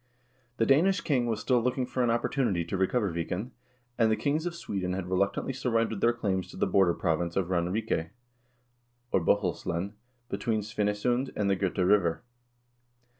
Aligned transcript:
The 0.57 0.65
Danish 0.65 1.01
king 1.01 1.27
was 1.27 1.41
still 1.41 1.61
looking 1.61 1.85
for 1.85 2.03
an 2.03 2.09
opportunity 2.09 2.65
to 2.65 2.75
recover 2.75 3.13
Viken, 3.13 3.51
and 3.99 4.09
the 4.09 4.15
kings 4.15 4.47
of 4.47 4.55
Sweden 4.55 4.93
had 4.93 5.05
reluctantly 5.11 5.53
surrendered 5.53 6.01
their 6.01 6.11
claims 6.11 6.47
to 6.49 6.57
the 6.57 6.65
border 6.65 6.95
province 6.95 7.35
of 7.35 7.51
Ranrike, 7.51 8.09
or 9.11 9.21
Bohuslen, 9.23 9.93
between 10.27 10.61
Svinesund 10.61 11.29
and 11.35 11.51
the 11.51 11.55
Gota 11.55 11.87
River. 11.87 12.23